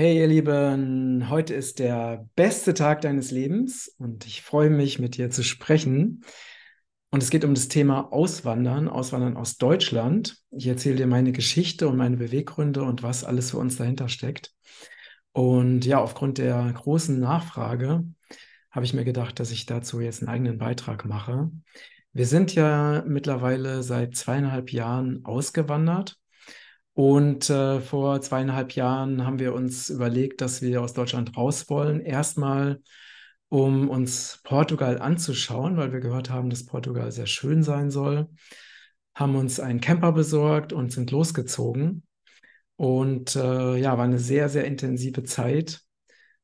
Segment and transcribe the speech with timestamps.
[0.00, 5.18] Hey ihr Lieben, heute ist der beste Tag deines Lebens und ich freue mich, mit
[5.18, 6.24] dir zu sprechen.
[7.10, 10.38] Und es geht um das Thema Auswandern, Auswandern aus Deutschland.
[10.52, 14.54] Ich erzähle dir meine Geschichte und meine Beweggründe und was alles für uns dahinter steckt.
[15.32, 18.02] Und ja, aufgrund der großen Nachfrage
[18.70, 21.50] habe ich mir gedacht, dass ich dazu jetzt einen eigenen Beitrag mache.
[22.14, 26.16] Wir sind ja mittlerweile seit zweieinhalb Jahren ausgewandert
[27.00, 31.98] und äh, vor zweieinhalb Jahren haben wir uns überlegt, dass wir aus Deutschland raus wollen.
[31.98, 32.82] Erstmal,
[33.48, 38.28] um uns Portugal anzuschauen, weil wir gehört haben, dass Portugal sehr schön sein soll.
[39.14, 42.02] Haben uns einen Camper besorgt und sind losgezogen.
[42.76, 45.80] Und äh, ja, war eine sehr, sehr intensive Zeit.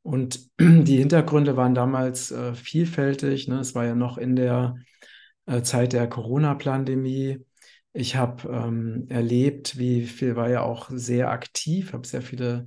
[0.00, 3.46] Und die Hintergründe waren damals äh, vielfältig.
[3.46, 3.60] Ne?
[3.60, 4.76] Es war ja noch in der
[5.44, 7.44] äh, Zeit der Corona-Pandemie.
[7.98, 12.66] Ich habe ähm, erlebt, wie viel war ja auch sehr aktiv, habe sehr viele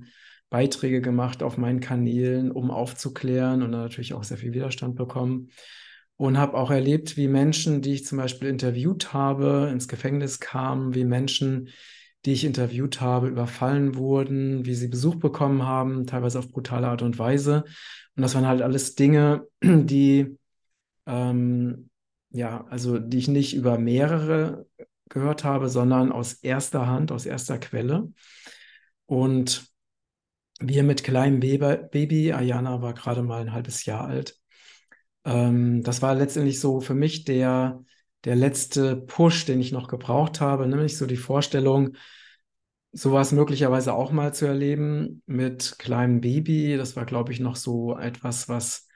[0.50, 5.50] Beiträge gemacht auf meinen Kanälen, um aufzuklären und natürlich auch sehr viel Widerstand bekommen.
[6.16, 10.94] Und habe auch erlebt, wie Menschen, die ich zum Beispiel interviewt habe, ins Gefängnis kamen,
[10.94, 11.68] wie Menschen,
[12.26, 17.02] die ich interviewt habe, überfallen wurden, wie sie Besuch bekommen haben, teilweise auf brutale Art
[17.02, 17.64] und Weise.
[18.16, 20.36] Und das waren halt alles Dinge, die
[21.06, 21.90] ähm,
[22.30, 24.66] ja, also die ich nicht über mehrere
[25.10, 28.10] gehört habe, sondern aus erster Hand, aus erster Quelle.
[29.04, 29.66] Und
[30.60, 34.38] wir mit kleinem Baby, Ayana war gerade mal ein halbes Jahr alt.
[35.24, 37.82] Ähm, das war letztendlich so für mich der,
[38.24, 41.96] der letzte Push, den ich noch gebraucht habe, nämlich so die Vorstellung,
[42.92, 46.76] sowas möglicherweise auch mal zu erleben mit kleinem Baby.
[46.76, 48.88] Das war, glaube ich, noch so etwas, was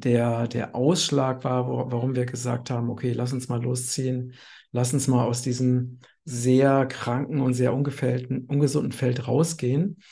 [0.00, 4.34] der, der Ausschlag war, wo, warum wir gesagt haben, okay, lass uns mal losziehen
[4.76, 10.02] lass uns mal aus diesem sehr kranken und sehr ungesunden Feld rausgehen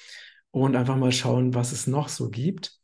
[0.50, 2.78] und einfach mal schauen, was es noch so gibt.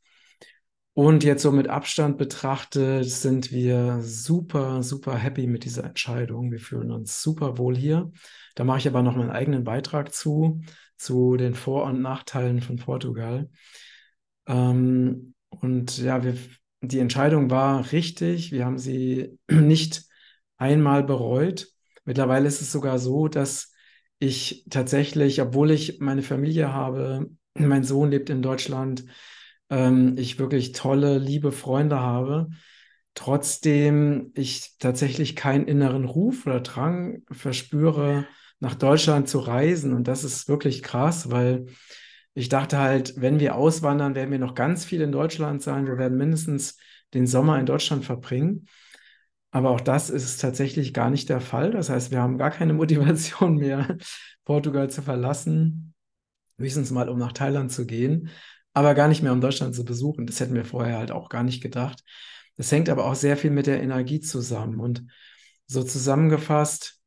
[0.92, 6.50] Und jetzt so mit Abstand betrachtet sind wir super, super happy mit dieser Entscheidung.
[6.50, 8.12] Wir fühlen uns super wohl hier.
[8.56, 10.60] Da mache ich aber noch meinen eigenen Beitrag zu,
[10.98, 13.48] zu den Vor- und Nachteilen von Portugal.
[14.46, 16.36] Ähm, und ja, wir,
[16.80, 18.52] die Entscheidung war richtig.
[18.52, 20.04] Wir haben sie nicht
[20.56, 21.68] einmal bereut.
[22.04, 23.72] Mittlerweile ist es sogar so, dass
[24.18, 29.04] ich tatsächlich, obwohl ich meine Familie habe, mein Sohn lebt in Deutschland,
[29.70, 32.48] ähm, ich wirklich tolle, liebe Freunde habe,
[33.14, 38.26] trotzdem ich tatsächlich keinen inneren Ruf oder Drang verspüre,
[38.60, 39.94] nach Deutschland zu reisen.
[39.94, 41.66] Und das ist wirklich krass, weil
[42.40, 45.86] ich dachte halt, wenn wir auswandern, werden wir noch ganz viel in Deutschland sein.
[45.86, 46.78] Wir werden mindestens
[47.12, 48.66] den Sommer in Deutschland verbringen.
[49.50, 51.72] Aber auch das ist tatsächlich gar nicht der Fall.
[51.72, 53.98] Das heißt, wir haben gar keine Motivation mehr,
[54.44, 55.94] Portugal zu verlassen,
[56.58, 58.30] höchstens mal, um nach Thailand zu gehen,
[58.72, 60.26] aber gar nicht mehr, um Deutschland zu besuchen.
[60.26, 62.02] Das hätten wir vorher halt auch gar nicht gedacht.
[62.56, 64.80] Das hängt aber auch sehr viel mit der Energie zusammen.
[64.80, 65.04] Und
[65.66, 67.00] so zusammengefasst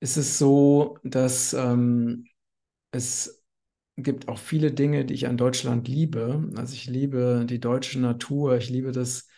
[0.00, 2.26] ist es so, dass ähm,
[2.92, 3.43] es
[3.96, 6.50] gibt auch viele Dinge, die ich an Deutschland liebe.
[6.56, 9.28] Also ich liebe die deutsche Natur, ich liebe das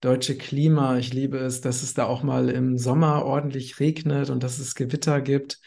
[0.00, 0.98] deutsche Klima.
[0.98, 4.74] Ich liebe es, dass es da auch mal im Sommer ordentlich regnet und dass es
[4.74, 5.60] Gewitter gibt.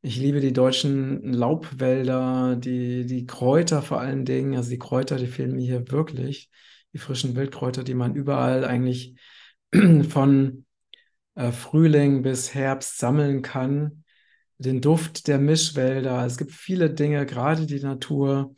[0.00, 4.54] Ich liebe die deutschen Laubwälder, die, die Kräuter vor allen Dingen.
[4.56, 6.50] Also die Kräuter, die fehlen mir hier wirklich.
[6.92, 9.16] Die frischen Wildkräuter, die man überall eigentlich
[10.08, 10.66] von
[11.34, 14.04] äh, Frühling bis Herbst sammeln kann.
[14.58, 16.26] Den Duft der Mischwälder.
[16.26, 18.54] Es gibt viele Dinge, gerade die Natur,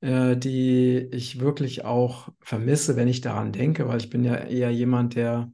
[0.00, 4.70] äh, die ich wirklich auch vermisse, wenn ich daran denke, weil ich bin ja eher
[4.70, 5.52] jemand, der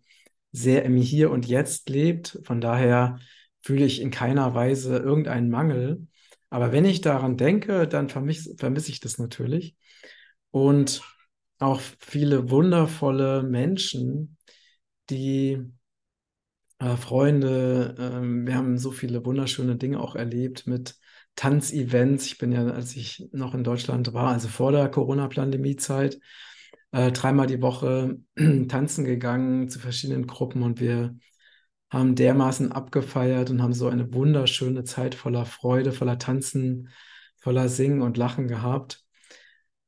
[0.52, 2.40] sehr im Hier und Jetzt lebt.
[2.44, 3.18] Von daher
[3.60, 6.06] fühle ich in keiner Weise irgendeinen Mangel.
[6.50, 9.76] Aber wenn ich daran denke, dann vermisse, vermisse ich das natürlich.
[10.50, 11.02] Und
[11.58, 14.36] auch viele wundervolle Menschen,
[15.08, 15.72] die
[16.82, 20.96] äh, Freunde, äh, wir haben so viele wunderschöne Dinge auch erlebt mit
[21.36, 22.26] Tanzevents.
[22.26, 26.18] Ich bin ja, als ich noch in Deutschland war, also vor der Corona-Pandemie-Zeit,
[26.92, 28.18] äh, dreimal die Woche
[28.68, 31.16] tanzen gegangen zu verschiedenen Gruppen und wir
[31.90, 36.88] haben dermaßen abgefeiert und haben so eine wunderschöne Zeit voller Freude, voller Tanzen,
[37.38, 39.04] voller Singen und Lachen gehabt.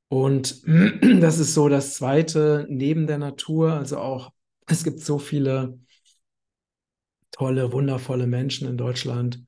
[0.09, 0.63] Und
[1.21, 3.73] das ist so das Zweite neben der Natur.
[3.73, 4.33] Also auch,
[4.67, 5.79] es gibt so viele
[7.35, 9.45] tolle, wundervolle Menschen in Deutschland.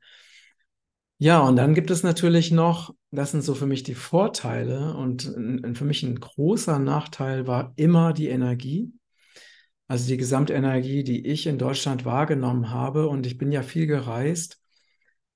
[1.19, 5.23] Ja, und dann gibt es natürlich noch, das sind so für mich die Vorteile und
[5.23, 8.93] für mich ein großer Nachteil war immer die Energie.
[9.89, 13.09] Also die Gesamtenergie, die ich in Deutschland wahrgenommen habe.
[13.09, 14.61] Und ich bin ja viel gereist.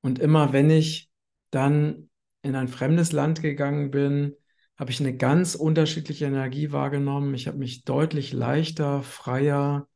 [0.02, 1.08] Und immer wenn ich
[1.50, 2.11] dann
[2.43, 4.35] in ein fremdes Land gegangen bin,
[4.76, 7.32] habe ich eine ganz unterschiedliche Energie wahrgenommen.
[7.35, 9.88] Ich habe mich deutlich leichter, freier,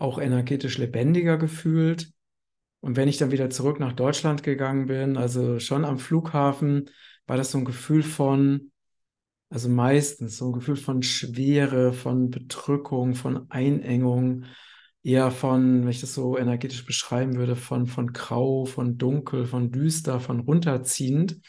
[0.00, 2.12] auch energetisch lebendiger gefühlt.
[2.80, 6.90] Und wenn ich dann wieder zurück nach Deutschland gegangen bin, also schon am Flughafen,
[7.26, 8.72] war das so ein Gefühl von,
[9.50, 14.46] also meistens so ein Gefühl von Schwere, von Bedrückung, von Einengung,
[15.02, 19.70] eher von, wenn ich das so energetisch beschreiben würde, von, von grau, von dunkel, von
[19.70, 21.40] düster, von runterziehend.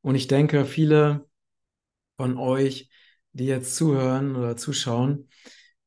[0.00, 1.26] Und ich denke, viele
[2.16, 2.88] von euch,
[3.32, 5.28] die jetzt zuhören oder zuschauen,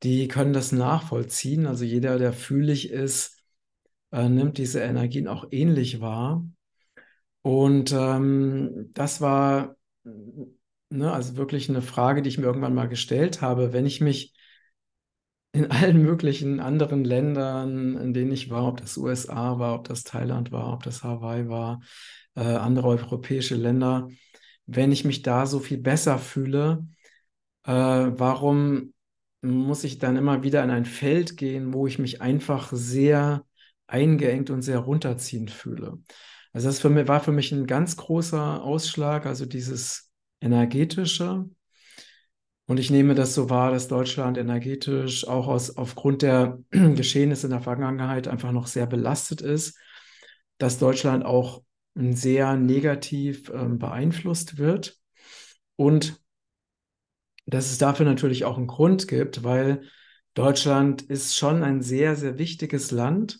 [0.04, 1.66] die können das nachvollziehen.
[1.66, 3.42] Also jeder, der fühlig ist,
[4.12, 6.46] äh, nimmt diese Energien auch ähnlich wahr.
[7.42, 13.42] Und ähm, das war ne, also wirklich eine Frage, die ich mir irgendwann mal gestellt
[13.42, 13.74] habe.
[13.74, 14.34] Wenn ich mich
[15.52, 20.04] in allen möglichen anderen Ländern, in denen ich war, ob das USA war, ob das
[20.04, 21.82] Thailand war, ob das Hawaii war,
[22.36, 24.10] äh, andere europäische Länder,
[24.66, 26.88] wenn ich mich da so viel besser fühle,
[27.66, 28.93] äh, warum
[29.44, 33.46] muss ich dann immer wieder in ein Feld gehen, wo ich mich einfach sehr
[33.88, 36.00] eingeengt und sehr runterziehend fühle?
[36.54, 41.46] Also das für mich, war für mich ein ganz großer Ausschlag, also dieses energetische.
[42.66, 47.52] Und ich nehme das so wahr, dass Deutschland energetisch auch aus, aufgrund der Geschehnisse in
[47.52, 49.78] der Vergangenheit einfach noch sehr belastet ist,
[50.58, 51.64] dass Deutschland auch
[51.96, 54.98] sehr negativ äh, beeinflusst wird
[55.76, 56.23] und
[57.46, 59.84] dass es dafür natürlich auch einen Grund gibt, weil
[60.34, 63.40] Deutschland ist schon ein sehr, sehr wichtiges Land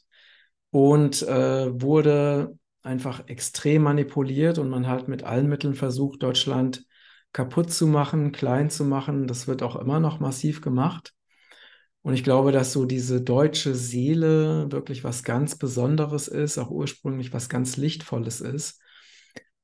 [0.72, 6.86] und äh, wurde einfach extrem manipuliert und man hat mit allen Mitteln versucht, Deutschland
[7.32, 9.28] kaputt zu machen, klein zu machen.
[9.28, 11.14] Das wird auch immer noch massiv gemacht.
[12.02, 17.32] Und ich glaube, dass so diese deutsche Seele wirklich was ganz Besonderes ist, auch ursprünglich
[17.34, 18.82] was ganz Lichtvolles ist.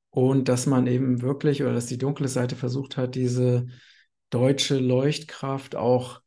[0.08, 3.66] Und dass man eben wirklich, oder dass die dunkle Seite versucht hat, diese
[4.30, 6.20] deutsche Leuchtkraft auch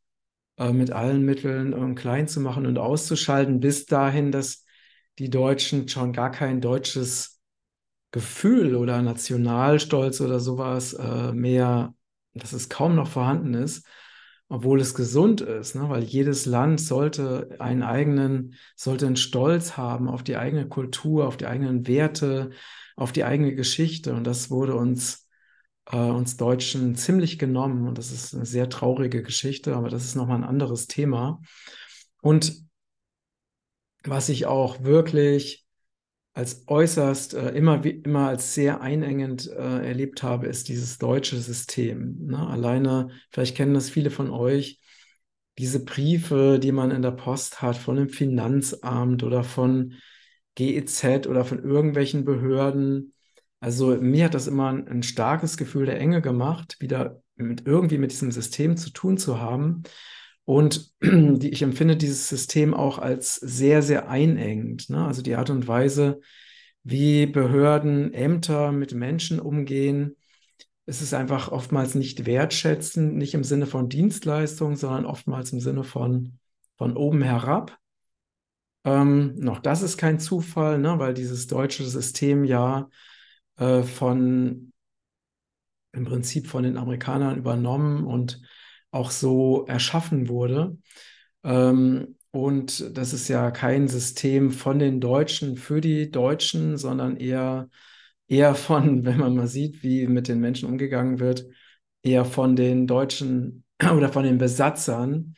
[0.58, 4.64] äh, mit allen Mitteln äh, klein zu machen und auszuschalten, bis dahin, dass
[5.18, 7.40] die Deutschen schon gar kein deutsches
[8.10, 11.94] Gefühl oder Nationalstolz oder sowas äh, mehr,
[12.34, 13.86] dass es kaum noch vorhanden ist
[14.48, 15.88] obwohl es gesund ist, ne?
[15.88, 21.36] weil jedes Land sollte einen eigenen, sollte einen Stolz haben auf die eigene Kultur, auf
[21.36, 22.50] die eigenen Werte,
[22.96, 24.14] auf die eigene Geschichte.
[24.14, 25.23] Und das wurde uns,
[25.90, 27.86] äh, uns Deutschen ziemlich genommen.
[27.88, 31.40] Und das ist eine sehr traurige Geschichte, aber das ist nochmal ein anderes Thema.
[32.22, 32.64] Und
[34.04, 35.64] was ich auch wirklich
[36.34, 42.26] als äußerst äh, immer, immer als sehr einengend äh, erlebt habe, ist dieses deutsche System.
[42.26, 42.38] Ne?
[42.38, 44.80] Alleine, vielleicht kennen das viele von euch,
[45.58, 49.94] diese Briefe, die man in der Post hat von dem Finanzamt oder von
[50.56, 53.13] GEZ oder von irgendwelchen Behörden.
[53.64, 58.12] Also mir hat das immer ein, starkes Gefühl der Enge gemacht, wieder mit irgendwie mit
[58.12, 59.84] diesem System zu tun zu haben.
[60.44, 64.90] Und die, ich empfinde dieses System auch als sehr, sehr einengend.
[64.90, 65.06] Ne?
[65.06, 66.20] Also die Art und Weise,
[66.82, 70.16] wie Behörden, Ämter mit Menschen umgehen.
[70.84, 75.84] Es ist einfach oftmals nicht wertschätzend, nicht im Sinne von Dienstleistung, sondern oftmals im Sinne
[75.84, 76.38] von,
[76.76, 77.78] von oben herab.
[78.84, 80.98] Ähm, noch das ist kein Zufall, ne?
[80.98, 82.90] weil dieses deutsche System ja
[83.56, 84.72] äh, von
[85.92, 88.40] im Prinzip von den Amerikanern übernommen und
[88.90, 90.76] auch so erschaffen wurde.
[91.44, 97.68] Ähm, und das ist ja kein System von den Deutschen für die Deutschen, sondern eher,
[98.28, 101.46] eher von, wenn man mal sieht, wie mit den Menschen umgegangen wird,
[102.02, 103.64] eher von den Deutschen
[103.96, 105.36] oder von den Besatzern,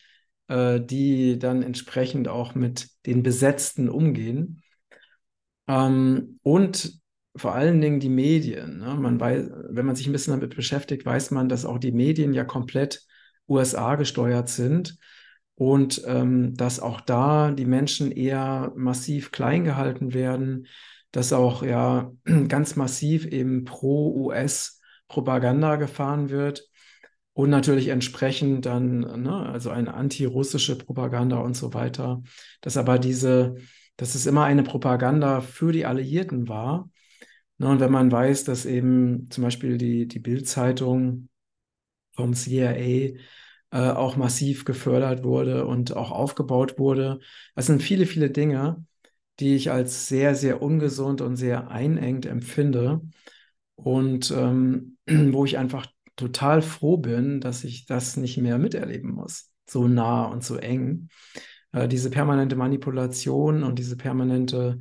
[0.48, 4.62] äh, die dann entsprechend auch mit den Besetzten umgehen.
[5.68, 7.00] Ähm, und
[7.36, 8.78] vor allen Dingen die Medien.
[8.78, 8.94] Ne?
[8.94, 12.34] Man weiß, wenn man sich ein bisschen damit beschäftigt, weiß man, dass auch die Medien
[12.34, 13.02] ja komplett
[13.48, 14.98] USA gesteuert sind
[15.54, 20.66] und ähm, dass auch da die Menschen eher massiv klein gehalten werden,
[21.12, 22.12] dass auch ja
[22.48, 26.68] ganz massiv eben pro US Propaganda gefahren wird
[27.32, 32.22] und natürlich entsprechend dann, ne, also eine antirussische Propaganda und so weiter,
[32.60, 33.56] dass aber diese,
[33.96, 36.88] dass es immer eine Propaganda für die Alliierten war.
[37.58, 41.28] Ne, und wenn man weiß, dass eben zum Beispiel die, die Bild-Zeitung
[42.14, 43.18] vom CIA
[43.72, 47.20] äh, auch massiv gefördert wurde und auch aufgebaut wurde.
[47.54, 48.84] Das sind viele, viele Dinge,
[49.40, 53.00] die ich als sehr, sehr ungesund und sehr einengt empfinde
[53.76, 55.86] und ähm, wo ich einfach
[56.16, 59.50] total froh bin, dass ich das nicht mehr miterleben muss.
[59.68, 61.08] So nah und so eng.
[61.72, 64.80] Äh, diese permanente Manipulation und diese permanente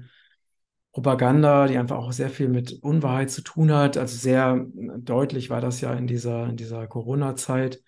[0.95, 3.97] Propaganda, die einfach auch sehr viel mit Unwahrheit zu tun hat.
[3.97, 4.65] Also sehr
[4.97, 7.83] deutlich war das ja in dieser, in dieser Corona-Zeit,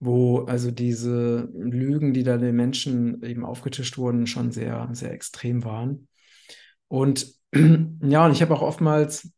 [0.00, 5.62] wo also diese Lügen, die da den Menschen eben aufgetischt wurden, schon sehr, sehr extrem
[5.64, 6.08] waren.
[6.88, 9.30] Und ja, und ich habe auch oftmals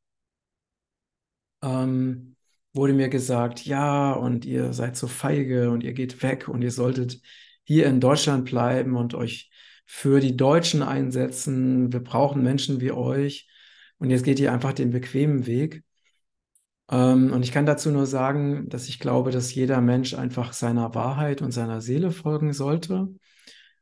[1.63, 2.37] ähm,
[2.75, 6.71] wurde mir gesagt, ja, und ihr seid so feige und ihr geht weg und ihr
[6.71, 7.21] solltet
[7.65, 9.51] hier in Deutschland bleiben und euch
[9.91, 11.91] für die Deutschen einsetzen.
[11.91, 13.49] Wir brauchen Menschen wie euch.
[13.97, 15.83] Und jetzt geht ihr einfach den bequemen Weg.
[16.91, 20.95] Ähm, und ich kann dazu nur sagen, dass ich glaube, dass jeder Mensch einfach seiner
[20.95, 23.09] Wahrheit und seiner Seele folgen sollte.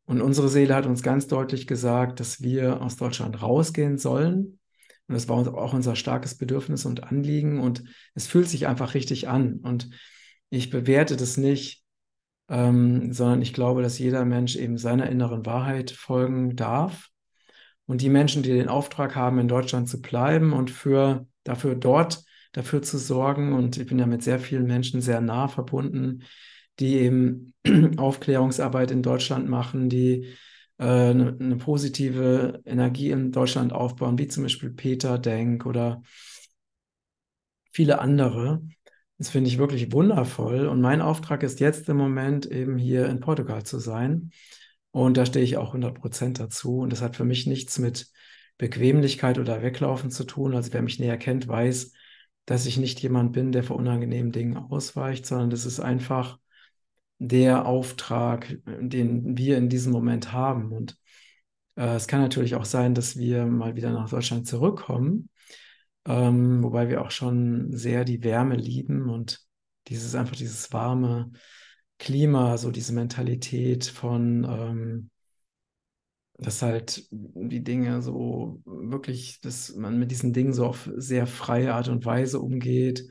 [0.05, 4.61] Und unsere Seele hat uns ganz deutlich gesagt, dass wir aus Deutschland rausgehen sollen.
[5.09, 7.59] Und das war auch unser starkes Bedürfnis und Anliegen.
[7.59, 7.83] Und
[8.15, 9.55] es fühlt sich einfach richtig an.
[9.55, 9.91] Und
[10.51, 11.83] ich bewerte das nicht
[12.49, 17.09] ähm, sondern ich glaube, dass jeder Mensch eben seiner inneren Wahrheit folgen darf.
[17.87, 22.25] Und die Menschen, die den Auftrag haben, in Deutschland zu bleiben und für, dafür dort
[22.53, 26.23] dafür zu sorgen, und ich bin ja mit sehr vielen Menschen sehr nah verbunden,
[26.79, 27.55] die eben
[27.97, 30.35] Aufklärungsarbeit in Deutschland machen, die
[30.79, 36.03] äh, eine, eine, positive Energie in Deutschland aufbauen, wie zum Beispiel Peter Denk oder
[37.73, 38.63] viele andere.
[39.19, 40.67] Das finde ich wirklich wundervoll.
[40.67, 44.31] Und mein Auftrag ist jetzt im Moment eben hier in Portugal zu sein.
[44.91, 46.79] Und da stehe ich auch 100 Prozent dazu.
[46.79, 48.09] Und das hat für mich nichts mit
[48.59, 50.55] Bequemlichkeit oder Weglaufen zu tun.
[50.55, 51.93] Also wer mich näher kennt, weiß,
[52.45, 56.39] dass ich nicht jemand bin, der vor unangenehmen Dingen ausweicht, sondern das ist einfach
[57.19, 60.73] der Auftrag, den wir in diesem Moment haben.
[60.73, 60.97] Und
[61.77, 65.31] äh, es kann natürlich auch sein, dass wir mal wieder nach Deutschland zurückkommen
[66.07, 69.41] ähm, wobei wir auch schon sehr die Wärme lieben und
[69.89, 71.33] dieses einfach dieses warme
[71.99, 75.11] Klima, so diese Mentalität von, ähm,
[76.39, 81.75] dass halt die Dinge so wirklich, dass man mit diesen Dingen so auf sehr freie
[81.75, 83.09] Art und Weise umgeht.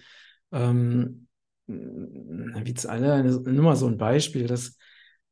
[0.51, 1.27] Ähm,
[1.67, 4.77] wie alle, nur mal so ein Beispiel, dass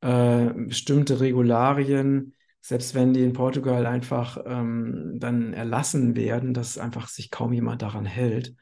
[0.01, 2.33] äh, bestimmte Regularien
[2.65, 7.81] selbst wenn die in Portugal einfach ähm, dann erlassen werden, dass einfach sich kaum jemand
[7.81, 8.55] daran hält,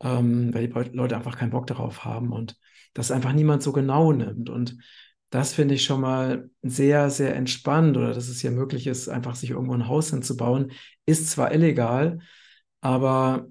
[0.00, 2.56] ähm, weil die Leute einfach keinen Bock darauf haben und
[2.94, 4.50] das einfach niemand so genau nimmt.
[4.50, 4.78] Und
[5.30, 9.34] das finde ich schon mal sehr, sehr entspannt oder dass es hier möglich ist, einfach
[9.34, 10.70] sich irgendwo ein Haus hinzubauen.
[11.04, 12.20] Ist zwar illegal,
[12.82, 13.48] aber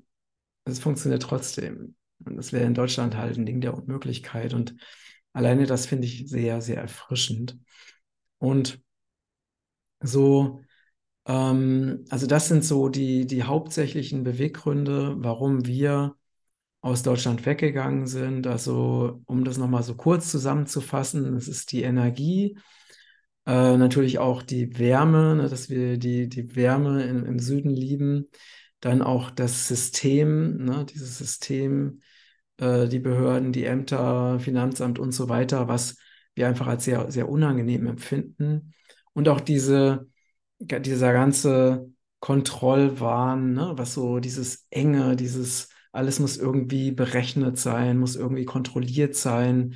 [0.64, 1.96] es funktioniert trotzdem.
[2.24, 4.54] Und das wäre in Deutschland halt ein Ding der Unmöglichkeit.
[4.54, 4.76] Und
[5.34, 7.58] alleine das finde ich sehr, sehr erfrischend.
[8.38, 8.82] Und
[10.04, 10.62] so,
[11.26, 16.16] ähm, also das sind so die, die hauptsächlichen Beweggründe, warum wir
[16.82, 18.48] aus Deutschland weggegangen sind.
[18.48, 22.58] Also um das nochmal so kurz zusammenzufassen, es ist die Energie,
[23.46, 28.30] äh, natürlich auch die Wärme, ne, dass wir die, die Wärme in, im Süden lieben,
[28.80, 32.02] dann auch das System, ne, dieses System,
[32.58, 35.98] äh, die Behörden, die Ämter, Finanzamt und so weiter, was
[36.36, 38.74] wir einfach als sehr, sehr unangenehm empfinden.
[39.14, 40.08] Und auch diese,
[40.60, 41.90] dieser ganze
[42.20, 49.16] Kontrollwahn, ne, was so dieses Enge, dieses alles muss irgendwie berechnet sein, muss irgendwie kontrolliert
[49.16, 49.76] sein.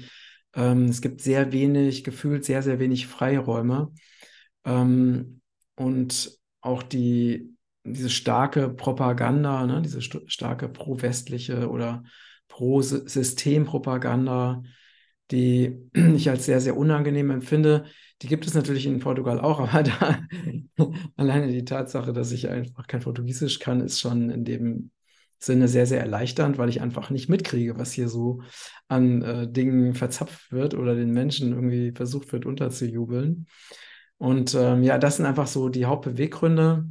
[0.56, 3.92] Ähm, es gibt sehr wenig, gefühlt sehr, sehr wenig Freiräume.
[4.66, 5.42] Ähm,
[5.76, 12.04] und auch die, diese starke Propaganda, ne, diese st starke pro-westliche oder
[12.48, 14.64] pro-System-Propaganda,
[15.32, 17.86] die ich als sehr, sehr unangenehm empfinde,
[18.22, 19.84] die gibt es natürlich in Portugal auch, aber
[20.78, 24.92] da alleine die Tatsache, dass ich einfach kein Portugiesisch kann, ist schon in dem
[25.40, 28.42] Sinne sehr, sehr erleichternd, weil ich einfach nicht mitkriege, was hier so
[28.88, 33.46] an äh, Dingen verzapft wird oder den Menschen irgendwie versucht wird unterzujubeln.
[34.18, 36.90] Und ähm, ja, das sind einfach so die Hauptbeweggründe.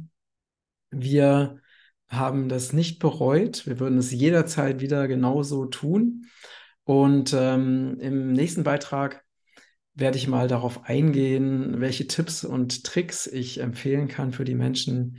[0.91, 1.59] Wir
[2.07, 3.67] haben das nicht bereut.
[3.67, 6.25] Wir würden es jederzeit wieder genauso tun.
[6.85, 9.25] Und ähm, im nächsten Beitrag
[9.97, 15.17] werde ich mal darauf eingehen, welche Tipps und Tricks ich empfehlen kann für die Menschen,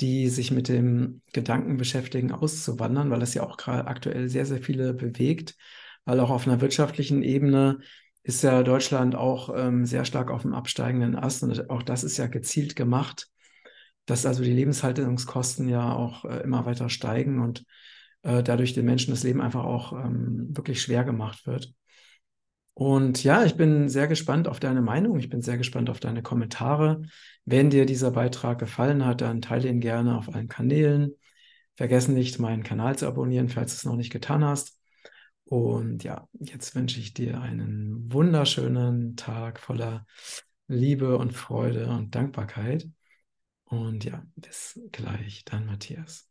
[0.00, 4.60] die sich mit dem Gedanken beschäftigen, auszuwandern, weil das ja auch gerade aktuell sehr, sehr
[4.60, 5.56] viele bewegt,
[6.04, 7.78] weil auch auf einer wirtschaftlichen Ebene
[8.24, 12.16] ist ja Deutschland auch ähm, sehr stark auf dem absteigenden Ast und auch das ist
[12.16, 13.28] ja gezielt gemacht,
[14.06, 17.64] dass also die Lebenshaltungskosten ja auch äh, immer weiter steigen und
[18.22, 21.72] äh, dadurch den Menschen das Leben einfach auch ähm, wirklich schwer gemacht wird.
[22.78, 25.18] Und ja, ich bin sehr gespannt auf deine Meinung.
[25.18, 27.00] Ich bin sehr gespannt auf deine Kommentare.
[27.46, 31.12] Wenn dir dieser Beitrag gefallen hat, dann teile ihn gerne auf allen Kanälen.
[31.74, 34.78] Vergessen nicht, meinen Kanal zu abonnieren, falls du es noch nicht getan hast.
[35.46, 40.06] Und ja, jetzt wünsche ich dir einen wunderschönen Tag voller
[40.68, 42.86] Liebe und Freude und Dankbarkeit.
[43.64, 46.28] Und ja, bis gleich, dann Matthias.